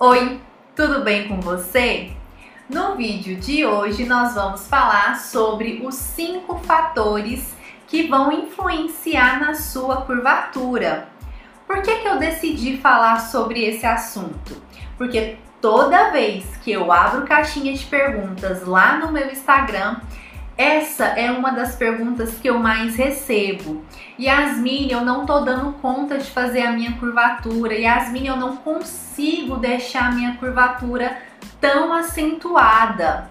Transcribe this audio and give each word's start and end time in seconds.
Oi, 0.00 0.40
tudo 0.74 1.04
bem 1.04 1.28
com 1.28 1.40
você? 1.40 2.10
No 2.68 2.96
vídeo 2.96 3.36
de 3.36 3.64
hoje 3.64 4.04
nós 4.04 4.34
vamos 4.34 4.66
falar 4.66 5.20
sobre 5.20 5.82
os 5.86 5.94
cinco 5.94 6.58
fatores 6.58 7.54
que 7.86 8.08
vão 8.08 8.32
influenciar 8.32 9.38
na 9.38 9.54
sua 9.54 9.98
curvatura. 10.02 11.06
Por 11.64 11.80
que, 11.80 11.94
que 11.94 12.08
eu 12.08 12.18
decidi 12.18 12.76
falar 12.76 13.20
sobre 13.20 13.64
esse 13.64 13.86
assunto? 13.86 14.60
Porque 14.98 15.36
toda 15.60 16.10
vez 16.10 16.44
que 16.56 16.72
eu 16.72 16.90
abro 16.90 17.24
caixinha 17.24 17.72
de 17.72 17.84
perguntas 17.84 18.66
lá 18.66 18.96
no 18.96 19.12
meu 19.12 19.30
Instagram, 19.30 20.00
essa 20.56 21.04
é 21.04 21.30
uma 21.30 21.50
das 21.50 21.74
perguntas 21.74 22.34
que 22.34 22.48
eu 22.48 22.58
mais 22.58 22.96
recebo. 22.96 23.84
Yasmin, 24.18 24.88
eu 24.90 25.04
não 25.04 25.26
tô 25.26 25.40
dando 25.40 25.72
conta 25.74 26.16
de 26.18 26.30
fazer 26.30 26.62
a 26.62 26.72
minha 26.72 26.92
curvatura. 26.92 27.74
Yasmin, 27.74 28.28
eu 28.28 28.36
não 28.36 28.56
consigo 28.56 29.56
deixar 29.56 30.06
a 30.06 30.12
minha 30.12 30.36
curvatura 30.36 31.18
tão 31.60 31.92
acentuada. 31.92 33.28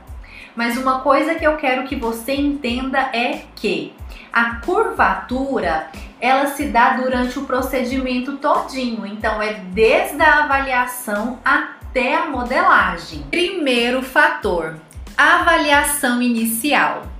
Mas 0.56 0.78
uma 0.78 1.00
coisa 1.00 1.36
que 1.36 1.48
eu 1.48 1.56
quero 1.56 1.88
que 1.88 1.96
você 1.96 2.36
entenda 2.36 3.00
é 3.14 3.44
que 3.56 3.94
a 4.32 4.56
curvatura 4.56 5.88
ela 6.20 6.48
se 6.48 6.66
dá 6.66 6.92
durante 6.92 7.40
o 7.40 7.46
procedimento 7.46 8.38
todinho. 8.38 9.06
Então 9.06 9.42
é 9.42 9.54
desde 9.54 10.22
a 10.22 10.44
avaliação 10.44 11.40
até 11.44 12.16
a 12.16 12.28
modelagem. 12.28 13.24
Primeiro 13.32 14.02
fator, 14.02 14.76
avaliação 15.18 16.22
inicial. 16.22 17.13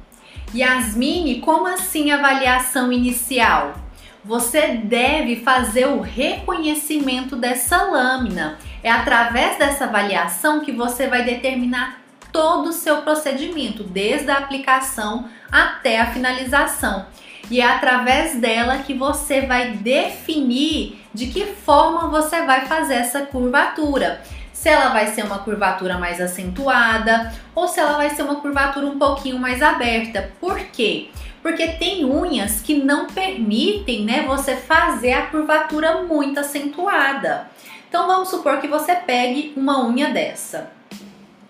Yasmine, 0.54 1.40
como 1.40 1.66
assim 1.66 2.12
avaliação 2.12 2.92
inicial? 2.92 3.74
Você 4.24 4.68
deve 4.78 5.38
fazer 5.38 5.88
o 5.88 6.00
reconhecimento 6.00 7.36
dessa 7.36 7.84
lâmina. 7.84 8.58
É 8.84 8.92
através 8.92 9.58
dessa 9.58 9.86
avaliação 9.86 10.60
que 10.60 10.72
você 10.72 11.08
vai 11.08 11.24
determinar 11.24 12.02
todo 12.32 12.70
o 12.70 12.74
seu 12.74 13.02
procedimento, 13.02 13.84
desde 13.84 14.30
a 14.30 14.38
aplicação 14.38 15.28
até 15.52 16.00
a 16.00 16.12
finalização. 16.12 17.06
E 17.50 17.60
é 17.60 17.66
através 17.66 18.36
dela 18.40 18.78
que 18.80 18.94
você 18.94 19.42
vai 19.42 19.72
definir 19.72 21.02
de 21.14 21.28
que 21.28 21.46
forma 21.46 22.08
você 22.08 22.46
vai 22.46 22.66
fazer 22.66 22.96
essa 22.96 23.22
curvatura 23.22 24.22
se 24.64 24.70
ela 24.70 24.94
vai 24.94 25.08
ser 25.08 25.26
uma 25.26 25.40
curvatura 25.40 25.98
mais 25.98 26.22
acentuada 26.22 27.34
ou 27.54 27.68
se 27.68 27.82
ela 27.82 27.98
vai 27.98 28.12
ser 28.12 28.22
uma 28.22 28.38
curvatura 28.38 28.86
um 28.86 28.98
pouquinho 28.98 29.38
mais 29.38 29.62
aberta. 29.62 30.32
Por 30.40 30.58
quê? 30.58 31.10
Porque 31.42 31.68
tem 31.74 32.06
unhas 32.06 32.62
que 32.62 32.76
não 32.82 33.08
permitem, 33.08 34.06
né, 34.06 34.24
você 34.26 34.56
fazer 34.56 35.12
a 35.12 35.26
curvatura 35.28 36.04
muito 36.04 36.40
acentuada. 36.40 37.50
Então 37.90 38.08
vamos 38.08 38.30
supor 38.30 38.62
que 38.62 38.70
você 38.70 38.96
pegue 38.96 39.52
uma 39.58 39.86
unha 39.86 40.12
dessa. 40.12 40.72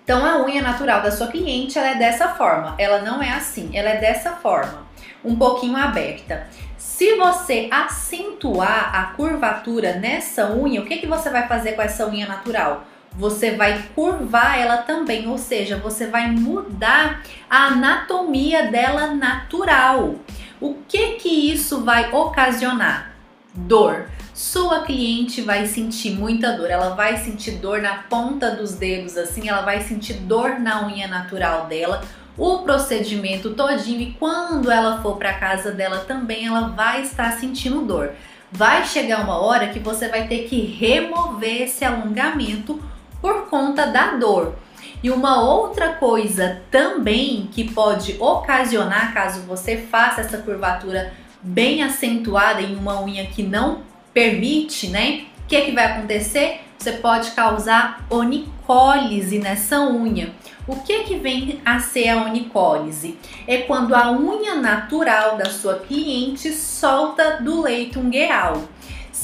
Então 0.03 0.25
a 0.25 0.43
unha 0.43 0.63
natural 0.63 1.03
da 1.03 1.11
sua 1.11 1.27
cliente 1.27 1.77
ela 1.77 1.89
é 1.89 1.95
dessa 1.95 2.29
forma, 2.29 2.73
ela 2.79 3.03
não 3.03 3.21
é 3.21 3.29
assim, 3.29 3.69
ela 3.77 3.89
é 3.89 3.97
dessa 3.97 4.31
forma, 4.31 4.87
um 5.23 5.35
pouquinho 5.35 5.77
aberta. 5.77 6.47
Se 6.79 7.15
você 7.15 7.69
acentuar 7.69 8.89
a 8.91 9.13
curvatura 9.15 9.93
nessa 9.93 10.51
unha, 10.51 10.81
o 10.81 10.85
que, 10.85 10.97
que 10.97 11.05
você 11.05 11.29
vai 11.29 11.47
fazer 11.47 11.73
com 11.73 11.83
essa 11.83 12.07
unha 12.07 12.25
natural? 12.25 12.87
Você 13.15 13.51
vai 13.51 13.83
curvar 13.95 14.59
ela 14.59 14.77
também, 14.77 15.27
ou 15.27 15.37
seja, 15.37 15.77
você 15.77 16.07
vai 16.07 16.31
mudar 16.31 17.21
a 17.49 17.67
anatomia 17.67 18.71
dela 18.71 19.07
natural. 19.07 20.15
O 20.59 20.75
que 20.87 21.13
que 21.13 21.51
isso 21.51 21.81
vai 21.81 22.11
ocasionar? 22.11 23.13
Dor. 23.53 24.07
Sua 24.33 24.81
cliente 24.81 25.41
vai 25.41 25.67
sentir 25.67 26.11
muita 26.11 26.57
dor, 26.57 26.71
ela 26.71 26.95
vai 26.95 27.17
sentir 27.17 27.51
dor 27.51 27.81
na 27.81 27.95
ponta 27.95 28.49
dos 28.49 28.73
dedos, 28.73 29.15
assim, 29.15 29.47
ela 29.47 29.61
vai 29.61 29.81
sentir 29.81 30.15
dor 30.15 30.59
na 30.59 30.87
unha 30.87 31.07
natural 31.07 31.67
dela, 31.67 32.03
o 32.35 32.59
procedimento 32.59 33.51
todinho 33.51 34.01
e 34.01 34.13
quando 34.13 34.71
ela 34.71 35.03
for 35.03 35.17
para 35.17 35.33
casa 35.33 35.71
dela 35.71 35.99
também 35.99 36.47
ela 36.47 36.69
vai 36.69 37.03
estar 37.03 37.31
sentindo 37.33 37.81
dor. 37.81 38.13
Vai 38.51 38.85
chegar 38.85 39.21
uma 39.21 39.37
hora 39.37 39.67
que 39.67 39.79
você 39.79 40.07
vai 40.07 40.27
ter 40.27 40.47
que 40.47 40.61
remover 40.61 41.63
esse 41.63 41.85
alongamento 41.85 42.81
por 43.23 43.47
conta 43.47 43.87
da 43.87 44.17
dor. 44.17 44.53
E 45.01 45.09
uma 45.09 45.41
outra 45.41 45.93
coisa 45.93 46.61
também 46.69 47.47
que 47.49 47.71
pode 47.71 48.17
ocasionar, 48.19 49.13
caso 49.13 49.39
você 49.43 49.77
faça 49.77 50.19
essa 50.19 50.39
curvatura 50.39 51.13
bem 51.41 51.81
acentuada 51.81 52.61
em 52.61 52.75
uma 52.75 53.01
unha 53.01 53.25
que 53.25 53.41
não 53.41 53.81
permite, 54.13 54.87
né? 54.89 55.23
O 55.45 55.47
que, 55.47 55.55
é 55.55 55.61
que 55.61 55.71
vai 55.71 55.85
acontecer? 55.85 56.59
Você 56.77 56.91
pode 56.91 57.31
causar 57.31 58.05
onicólise 58.09 59.39
nessa 59.39 59.79
unha. 59.79 60.33
O 60.67 60.75
que, 60.81 60.91
é 60.91 61.03
que 61.03 61.15
vem 61.15 61.61
a 61.63 61.79
ser 61.79 62.09
a 62.09 62.23
onicólise? 62.23 63.17
É 63.47 63.59
quando 63.59 63.95
a 63.95 64.11
unha 64.11 64.55
natural 64.55 65.37
da 65.37 65.45
sua 65.45 65.79
cliente 65.79 66.51
solta 66.51 67.41
do 67.41 67.61
leito 67.61 68.01
ungueal. 68.01 68.63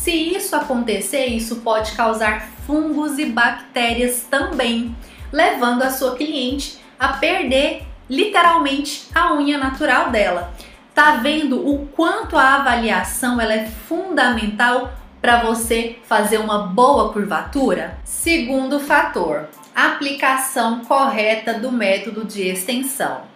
Se 0.09 0.35
isso 0.35 0.55
acontecer, 0.55 1.27
isso 1.27 1.57
pode 1.57 1.91
causar 1.91 2.49
fungos 2.65 3.19
e 3.19 3.25
bactérias 3.25 4.25
também, 4.27 4.95
levando 5.31 5.83
a 5.83 5.91
sua 5.91 6.15
cliente 6.15 6.79
a 6.97 7.09
perder 7.09 7.83
literalmente 8.09 9.07
a 9.13 9.35
unha 9.35 9.59
natural 9.59 10.09
dela. 10.09 10.51
Tá 10.95 11.17
vendo 11.17 11.59
o 11.59 11.85
quanto 11.89 12.35
a 12.35 12.55
avaliação 12.55 13.39
ela 13.39 13.53
é 13.53 13.67
fundamental 13.67 14.91
para 15.21 15.43
você 15.43 15.99
fazer 16.05 16.39
uma 16.39 16.57
boa 16.57 17.13
curvatura? 17.13 17.99
Segundo 18.03 18.79
fator, 18.79 19.47
aplicação 19.75 20.83
correta 20.85 21.53
do 21.53 21.71
método 21.71 22.25
de 22.25 22.47
extensão. 22.47 23.28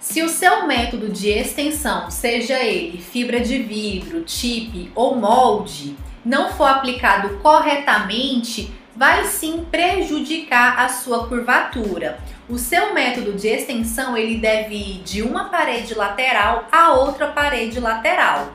Se 0.00 0.22
o 0.22 0.30
seu 0.30 0.66
método 0.66 1.10
de 1.10 1.28
extensão, 1.28 2.10
seja 2.10 2.58
ele 2.58 2.96
fibra 2.96 3.38
de 3.38 3.58
vidro, 3.58 4.24
chip 4.26 4.90
ou 4.94 5.14
molde, 5.14 5.94
não 6.24 6.50
for 6.54 6.64
aplicado 6.64 7.38
corretamente, 7.40 8.72
vai 8.96 9.26
sim 9.26 9.66
prejudicar 9.70 10.78
a 10.80 10.88
sua 10.88 11.28
curvatura. 11.28 12.18
O 12.48 12.56
seu 12.56 12.94
método 12.94 13.34
de 13.34 13.48
extensão 13.48 14.16
ele 14.16 14.38
deve 14.38 14.74
ir 14.74 15.02
de 15.02 15.20
uma 15.20 15.50
parede 15.50 15.94
lateral 15.94 16.66
a 16.72 16.94
outra 16.94 17.28
parede 17.28 17.78
lateral. 17.78 18.54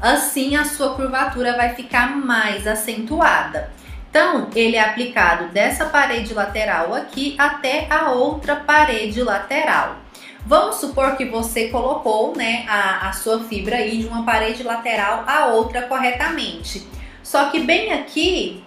Assim 0.00 0.54
a 0.54 0.64
sua 0.64 0.94
curvatura 0.94 1.56
vai 1.56 1.74
ficar 1.74 2.16
mais 2.16 2.68
acentuada. 2.68 3.72
Então, 4.08 4.48
ele 4.54 4.76
é 4.76 4.80
aplicado 4.80 5.48
dessa 5.48 5.86
parede 5.86 6.32
lateral 6.32 6.94
aqui 6.94 7.34
até 7.36 7.88
a 7.90 8.12
outra 8.12 8.54
parede 8.54 9.20
lateral. 9.24 10.03
Vamos 10.46 10.76
supor 10.76 11.16
que 11.16 11.24
você 11.24 11.68
colocou 11.68 12.36
né, 12.36 12.66
a, 12.68 13.08
a 13.08 13.12
sua 13.12 13.44
fibra 13.44 13.76
aí 13.76 13.98
de 13.98 14.06
uma 14.06 14.24
parede 14.24 14.62
lateral 14.62 15.24
a 15.26 15.46
outra 15.46 15.82
corretamente. 15.82 16.86
Só 17.22 17.50
que 17.50 17.60
bem 17.60 17.92
aqui, 17.92 18.62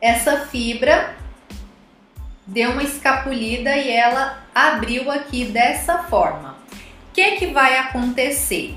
essa 0.00 0.46
fibra 0.46 1.16
deu 2.46 2.72
uma 2.72 2.82
escapulida 2.82 3.74
e 3.76 3.90
ela 3.90 4.44
abriu 4.54 5.10
aqui 5.10 5.46
dessa 5.46 6.04
forma. 6.04 6.56
O 7.10 7.14
que, 7.14 7.32
que 7.36 7.46
vai 7.46 7.78
acontecer? 7.78 8.76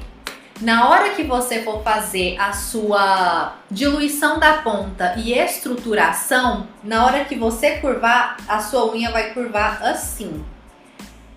Na 0.61 0.89
hora 0.89 1.11
que 1.11 1.23
você 1.23 1.63
for 1.63 1.81
fazer 1.83 2.35
a 2.37 2.51
sua 2.51 3.55
diluição 3.71 4.39
da 4.39 4.55
ponta 4.57 5.13
e 5.15 5.31
estruturação, 5.31 6.67
na 6.83 7.05
hora 7.05 7.23
que 7.23 7.35
você 7.35 7.77
curvar, 7.77 8.35
a 8.45 8.59
sua 8.59 8.91
unha 8.91 9.09
vai 9.09 9.33
curvar 9.33 9.81
assim. 9.81 10.43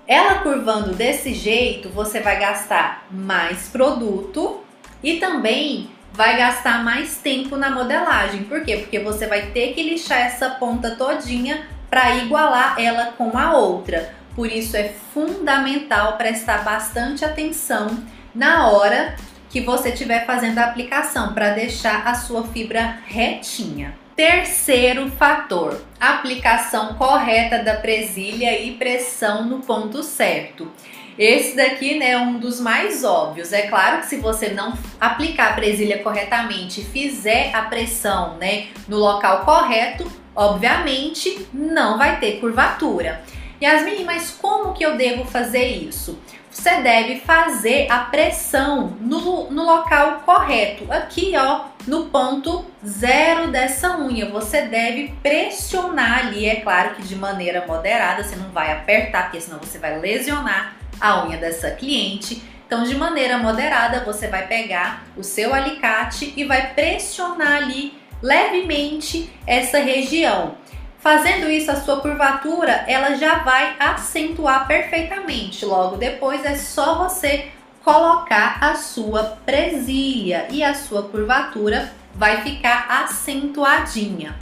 Ela 0.08 0.40
curvando 0.40 0.92
desse 0.94 1.32
jeito, 1.32 1.88
você 1.88 2.18
vai 2.18 2.40
gastar 2.40 3.06
mais 3.12 3.68
produto 3.68 4.60
e 5.00 5.20
também 5.20 5.88
vai 6.12 6.36
gastar 6.36 6.82
mais 6.82 7.18
tempo 7.18 7.56
na 7.56 7.70
modelagem. 7.70 8.42
Por 8.42 8.64
quê? 8.64 8.78
Porque 8.78 8.98
você 8.98 9.28
vai 9.28 9.52
ter 9.52 9.72
que 9.72 9.84
lixar 9.84 10.18
essa 10.18 10.50
ponta 10.50 10.96
todinha 10.96 11.64
para 11.88 12.16
igualar 12.16 12.74
ela 12.76 13.12
com 13.12 13.38
a 13.38 13.52
outra. 13.52 14.12
Por 14.34 14.50
isso 14.50 14.76
é 14.76 14.92
fundamental 15.14 16.16
prestar 16.16 16.64
bastante 16.64 17.24
atenção 17.24 18.02
na 18.34 18.68
hora 18.68 19.16
que 19.50 19.60
você 19.60 19.90
estiver 19.90 20.24
fazendo 20.24 20.58
a 20.58 20.64
aplicação 20.64 21.34
para 21.34 21.50
deixar 21.50 22.06
a 22.06 22.14
sua 22.14 22.44
fibra 22.44 22.98
retinha. 23.06 23.94
Terceiro 24.16 25.10
fator, 25.10 25.80
aplicação 26.00 26.94
correta 26.94 27.62
da 27.62 27.74
presilha 27.74 28.60
e 28.60 28.72
pressão 28.72 29.44
no 29.44 29.60
ponto 29.60 30.02
certo. 30.02 30.70
Esse 31.18 31.54
daqui 31.54 31.98
né, 31.98 32.12
é 32.12 32.18
um 32.18 32.38
dos 32.38 32.58
mais 32.58 33.04
óbvios. 33.04 33.52
É 33.52 33.62
claro 33.62 34.00
que 34.00 34.06
se 34.06 34.16
você 34.16 34.48
não 34.48 34.72
aplicar 35.00 35.50
a 35.50 35.54
presilha 35.54 36.02
corretamente 36.02 36.80
e 36.80 36.84
fizer 36.84 37.54
a 37.54 37.62
pressão 37.62 38.36
né, 38.38 38.68
no 38.88 38.96
local 38.96 39.44
correto, 39.44 40.10
obviamente 40.34 41.46
não 41.52 41.98
vai 41.98 42.18
ter 42.18 42.40
curvatura. 42.40 43.22
Yasmin, 43.62 44.04
mas 44.04 44.30
como 44.30 44.72
que 44.72 44.84
eu 44.84 44.96
devo 44.96 45.24
fazer 45.24 45.66
isso? 45.66 46.18
Você 46.52 46.82
deve 46.82 47.20
fazer 47.20 47.90
a 47.90 48.00
pressão 48.00 48.96
no, 49.00 49.50
no 49.50 49.64
local 49.64 50.20
correto. 50.20 50.84
Aqui, 50.92 51.32
ó, 51.34 51.64
no 51.86 52.06
ponto 52.06 52.64
zero 52.86 53.50
dessa 53.50 53.96
unha. 53.98 54.28
Você 54.28 54.62
deve 54.62 55.14
pressionar 55.22 56.26
ali, 56.26 56.46
é 56.46 56.56
claro 56.56 56.94
que 56.94 57.02
de 57.02 57.16
maneira 57.16 57.66
moderada, 57.66 58.22
você 58.22 58.36
não 58.36 58.50
vai 58.50 58.70
apertar, 58.70 59.24
porque 59.24 59.40
senão 59.40 59.58
você 59.58 59.78
vai 59.78 59.98
lesionar 59.98 60.76
a 61.00 61.24
unha 61.24 61.38
dessa 61.38 61.70
cliente. 61.70 62.42
Então, 62.66 62.84
de 62.84 62.94
maneira 62.94 63.38
moderada, 63.38 64.04
você 64.04 64.28
vai 64.28 64.46
pegar 64.46 65.04
o 65.16 65.22
seu 65.22 65.54
alicate 65.54 66.34
e 66.36 66.44
vai 66.44 66.74
pressionar 66.74 67.56
ali 67.62 67.94
levemente 68.22 69.30
essa 69.46 69.78
região. 69.78 70.54
Fazendo 71.02 71.50
isso, 71.50 71.68
a 71.68 71.80
sua 71.80 72.00
curvatura 72.00 72.84
ela 72.86 73.16
já 73.16 73.40
vai 73.40 73.74
acentuar 73.76 74.68
perfeitamente. 74.68 75.64
Logo 75.64 75.96
depois 75.96 76.44
é 76.44 76.54
só 76.54 76.94
você 76.96 77.48
colocar 77.84 78.58
a 78.60 78.76
sua 78.76 79.36
presilha 79.44 80.46
e 80.48 80.62
a 80.62 80.74
sua 80.74 81.02
curvatura 81.02 81.92
vai 82.14 82.42
ficar 82.42 82.86
acentuadinha. 82.88 84.36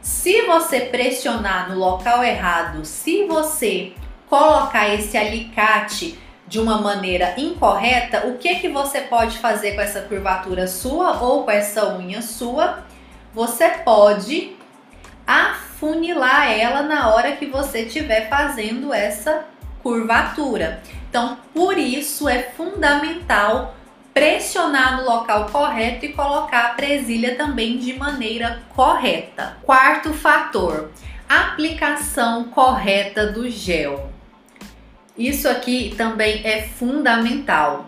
Se 0.00 0.40
você 0.46 0.80
pressionar 0.80 1.68
no 1.68 1.78
local 1.78 2.24
errado, 2.24 2.82
se 2.86 3.26
você 3.26 3.92
colocar 4.26 4.88
esse 4.88 5.18
alicate 5.18 6.18
de 6.48 6.58
uma 6.58 6.80
maneira 6.80 7.34
incorreta, 7.36 8.26
o 8.26 8.38
que 8.38 8.54
que 8.54 8.70
você 8.70 9.02
pode 9.02 9.36
fazer 9.36 9.74
com 9.74 9.82
essa 9.82 10.00
curvatura 10.00 10.66
sua 10.66 11.20
ou 11.20 11.44
com 11.44 11.50
essa 11.50 11.94
unha 11.94 12.22
sua? 12.22 12.84
Você 13.34 13.68
pode 13.84 14.58
afunilar 15.80 16.50
ela 16.50 16.82
na 16.82 17.08
hora 17.08 17.32
que 17.32 17.46
você 17.46 17.82
estiver 17.82 18.28
fazendo 18.28 18.92
essa 18.92 19.46
curvatura. 19.82 20.82
Então, 21.08 21.38
por 21.54 21.78
isso 21.78 22.28
é 22.28 22.42
fundamental 22.42 23.74
pressionar 24.12 24.98
no 24.98 25.08
local 25.08 25.46
correto 25.46 26.04
e 26.04 26.12
colocar 26.12 26.66
a 26.66 26.74
presilha 26.74 27.34
também 27.34 27.78
de 27.78 27.94
maneira 27.94 28.60
correta. 28.76 29.56
Quarto 29.62 30.12
fator, 30.12 30.90
aplicação 31.26 32.44
correta 32.44 33.28
do 33.28 33.48
gel. 33.48 34.10
Isso 35.16 35.48
aqui 35.48 35.94
também 35.96 36.46
é 36.46 36.62
fundamental. 36.62 37.86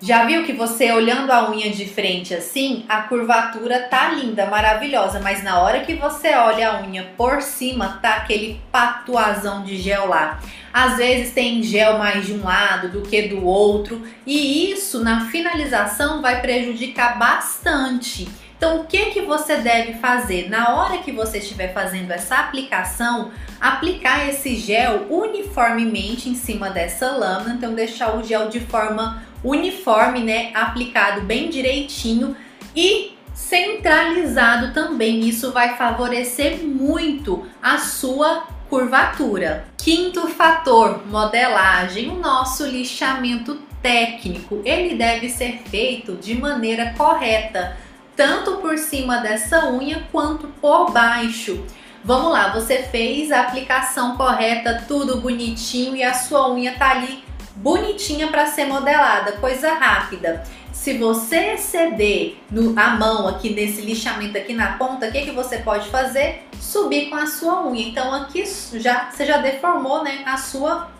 Já 0.00 0.24
viu 0.24 0.44
que 0.44 0.52
você 0.52 0.92
olhando 0.92 1.32
a 1.32 1.50
unha 1.50 1.70
de 1.70 1.84
frente 1.84 2.32
assim, 2.32 2.84
a 2.88 3.02
curvatura 3.02 3.80
tá 3.90 4.10
linda, 4.10 4.46
maravilhosa, 4.46 5.18
mas 5.18 5.42
na 5.42 5.60
hora 5.60 5.80
que 5.80 5.96
você 5.96 6.36
olha 6.36 6.70
a 6.70 6.82
unha 6.82 7.02
por 7.16 7.42
cima, 7.42 7.98
tá 8.00 8.14
aquele 8.14 8.60
patuazão 8.70 9.64
de 9.64 9.76
gel 9.76 10.06
lá. 10.06 10.38
Às 10.72 10.98
vezes 10.98 11.34
tem 11.34 11.64
gel 11.64 11.98
mais 11.98 12.26
de 12.26 12.32
um 12.32 12.44
lado 12.44 12.90
do 12.90 13.02
que 13.02 13.22
do 13.22 13.44
outro, 13.44 14.00
e 14.24 14.70
isso 14.70 15.02
na 15.02 15.26
finalização 15.30 16.22
vai 16.22 16.40
prejudicar 16.40 17.18
bastante. 17.18 18.28
Então, 18.58 18.80
o 18.80 18.84
que 18.86 19.06
que 19.12 19.20
você 19.20 19.58
deve 19.58 19.94
fazer 19.94 20.50
na 20.50 20.74
hora 20.74 20.98
que 20.98 21.12
você 21.12 21.38
estiver 21.38 21.72
fazendo 21.72 22.10
essa 22.10 22.40
aplicação? 22.40 23.30
Aplicar 23.60 24.28
esse 24.28 24.56
gel 24.56 25.06
uniformemente 25.08 26.28
em 26.28 26.34
cima 26.34 26.68
dessa 26.68 27.12
lâmina, 27.12 27.54
então 27.54 27.72
deixar 27.72 28.16
o 28.16 28.24
gel 28.24 28.48
de 28.48 28.58
forma 28.58 29.22
uniforme, 29.44 30.24
né, 30.24 30.50
aplicado 30.54 31.20
bem 31.20 31.48
direitinho 31.48 32.36
e 32.74 33.16
centralizado 33.32 34.74
também. 34.74 35.20
Isso 35.20 35.52
vai 35.52 35.76
favorecer 35.76 36.58
muito 36.64 37.46
a 37.62 37.78
sua 37.78 38.48
curvatura. 38.68 39.66
Quinto 39.76 40.26
fator, 40.26 41.06
modelagem, 41.06 42.10
o 42.10 42.16
nosso 42.16 42.66
lixamento 42.66 43.54
técnico. 43.80 44.60
Ele 44.64 44.96
deve 44.96 45.28
ser 45.28 45.62
feito 45.70 46.16
de 46.16 46.34
maneira 46.34 46.92
correta, 46.96 47.76
tanto 48.18 48.56
por 48.56 48.76
cima 48.76 49.18
dessa 49.18 49.70
unha 49.70 50.04
quanto 50.10 50.48
por 50.60 50.90
baixo. 50.90 51.64
Vamos 52.02 52.32
lá, 52.32 52.48
você 52.52 52.82
fez 52.82 53.30
a 53.30 53.42
aplicação 53.42 54.16
correta, 54.16 54.82
tudo 54.88 55.20
bonitinho 55.20 55.94
e 55.94 56.02
a 56.02 56.12
sua 56.12 56.52
unha 56.52 56.76
tá 56.76 56.90
ali 56.90 57.22
bonitinha 57.54 58.26
para 58.26 58.46
ser 58.46 58.64
modelada, 58.64 59.32
coisa 59.32 59.72
rápida. 59.72 60.42
Se 60.72 60.98
você 60.98 61.52
exceder 61.54 62.38
no, 62.50 62.76
a 62.76 62.90
mão 62.90 63.28
aqui 63.28 63.50
nesse 63.50 63.82
lixamento 63.82 64.36
aqui 64.36 64.52
na 64.52 64.72
ponta, 64.72 65.06
o 65.06 65.12
que, 65.12 65.22
que 65.22 65.30
você 65.30 65.58
pode 65.58 65.88
fazer? 65.88 66.48
Subir 66.60 67.10
com 67.10 67.16
a 67.16 67.26
sua 67.26 67.68
unha. 67.68 67.86
Então 67.86 68.12
aqui 68.12 68.42
já 68.74 69.10
você 69.12 69.26
já 69.26 69.38
deformou 69.38 70.02
né, 70.02 70.24
a, 70.26 70.36
sua, 70.36 70.90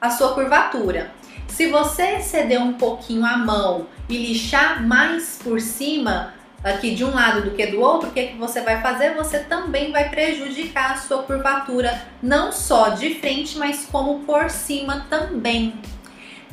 a 0.00 0.10
sua 0.10 0.32
curvatura. 0.32 1.10
Se 1.48 1.66
você 1.66 2.18
exceder 2.18 2.62
um 2.62 2.74
pouquinho 2.74 3.26
a 3.26 3.36
mão 3.36 3.88
e 4.08 4.16
lixar 4.16 4.80
mais 4.86 5.40
por 5.42 5.60
cima, 5.60 6.34
aqui 6.62 6.94
de 6.94 7.04
um 7.04 7.10
lado 7.10 7.42
do 7.42 7.50
que 7.50 7.66
do 7.66 7.80
outro, 7.80 8.08
o 8.08 8.12
que, 8.12 8.28
que 8.28 8.36
você 8.36 8.60
vai 8.60 8.80
fazer? 8.80 9.14
Você 9.14 9.40
também 9.40 9.90
vai 9.90 10.08
prejudicar 10.08 10.92
a 10.92 10.96
sua 10.96 11.22
curvatura, 11.22 12.02
não 12.22 12.52
só 12.52 12.90
de 12.90 13.14
frente, 13.16 13.58
mas 13.58 13.86
como 13.90 14.20
por 14.20 14.48
cima 14.50 15.06
também. 15.10 15.74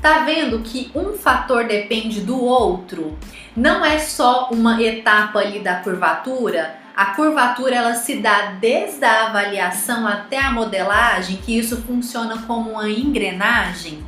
Tá 0.02 0.20
vendo 0.20 0.60
que 0.60 0.92
um 0.96 1.14
fator 1.14 1.66
depende 1.66 2.22
do 2.22 2.42
outro? 2.42 3.18
Não 3.56 3.84
é 3.84 4.00
só 4.00 4.50
uma 4.52 4.82
etapa 4.82 5.40
ali 5.40 5.60
da 5.60 5.76
curvatura. 5.76 6.78
A 6.96 7.08
curvatura 7.08 7.76
ela 7.76 7.96
se 7.96 8.16
dá 8.16 8.54
desde 8.60 9.04
a 9.04 9.28
avaliação 9.28 10.08
até 10.08 10.40
a 10.40 10.52
modelagem, 10.52 11.38
que 11.38 11.58
isso 11.58 11.82
funciona 11.82 12.44
como 12.48 12.72
uma 12.72 12.90
engrenagem. 12.90 14.04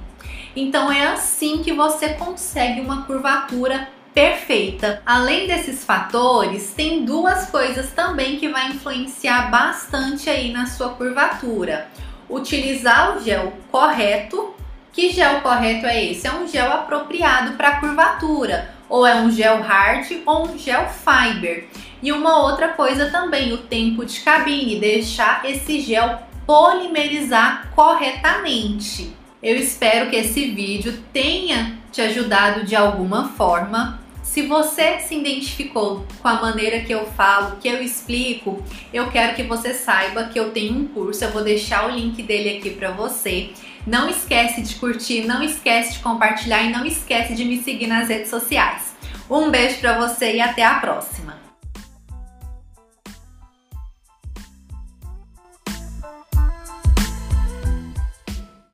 Então 0.56 0.92
é 0.92 1.08
assim 1.08 1.62
que 1.62 1.74
você 1.74 2.10
consegue 2.10 2.82
uma 2.82 3.04
curvatura 3.04 3.88
perfeita. 4.14 5.02
Além 5.06 5.48
desses 5.48 5.84
fatores, 5.84 6.74
tem 6.74 7.06
duas 7.06 7.50
coisas 7.50 7.92
também 7.92 8.38
que 8.38 8.50
vai 8.50 8.70
influenciar 8.70 9.50
bastante 9.50 10.30
aí 10.30 10.52
na 10.52 10.66
sua 10.66 10.90
curvatura. 10.90 11.90
Utilizar 12.30 13.18
o 13.18 13.24
gel 13.24 13.54
correto 13.72 14.56
que 14.94 15.10
gel 15.10 15.40
correto 15.40 15.86
é 15.86 16.04
esse? 16.04 16.28
É 16.28 16.34
um 16.34 16.46
gel 16.46 16.70
apropriado 16.70 17.54
para 17.54 17.80
curvatura, 17.80 18.74
ou 18.90 19.08
é 19.08 19.16
um 19.16 19.32
gel 19.32 19.62
hard 19.62 20.06
ou 20.26 20.50
um 20.50 20.58
gel 20.58 20.86
fiber. 20.90 21.70
E 22.04 22.12
uma 22.12 22.44
outra 22.44 22.70
coisa 22.70 23.10
também, 23.10 23.54
o 23.54 23.58
tempo 23.58 24.06
de 24.06 24.20
cabine, 24.20 24.80
deixar 24.80 25.46
esse 25.46 25.80
gel 25.80 26.20
polimerizar 26.46 27.72
corretamente. 27.74 29.16
Eu 29.42 29.56
espero 29.56 30.10
que 30.10 30.18
esse 30.18 30.52
vídeo 30.52 31.02
tenha 31.14 31.78
te 31.90 32.02
ajudado 32.02 32.66
de 32.66 32.76
alguma 32.76 33.30
forma. 33.30 34.01
Se 34.24 34.44
você 34.44 35.00
se 35.00 35.16
identificou 35.16 36.06
com 36.22 36.28
a 36.28 36.42
maneira 36.42 36.82
que 36.82 36.94
eu 36.94 37.06
falo, 37.06 37.58
que 37.58 37.68
eu 37.68 37.82
explico, 37.82 38.64
eu 38.94 39.10
quero 39.12 39.36
que 39.36 39.44
você 39.44 39.74
saiba 39.74 40.26
que 40.26 40.40
eu 40.40 40.52
tenho 40.52 40.74
um 40.74 40.88
curso, 40.88 41.24
eu 41.24 41.32
vou 41.32 41.44
deixar 41.44 41.88
o 41.88 41.92
link 41.92 42.22
dele 42.24 42.58
aqui 42.58 42.70
para 42.70 42.92
você. 42.92 43.50
Não 43.86 44.10
esquece 44.10 44.62
de 44.62 44.76
curtir, 44.76 45.26
não 45.26 45.42
esquece 45.44 45.94
de 45.94 46.00
compartilhar 46.00 46.64
e 46.64 46.72
não 46.72 46.86
esquece 46.86 47.34
de 47.34 47.44
me 47.44 47.62
seguir 47.62 47.88
nas 47.88 48.08
redes 48.08 48.30
sociais. 48.30 48.96
Um 49.30 49.50
beijo 49.50 49.80
para 49.80 49.98
você 49.98 50.36
e 50.36 50.42
até 50.42 50.64
a 50.64 50.76
próxima. 50.76 51.51